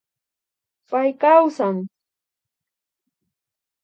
[0.89, 1.77] Pay kawsan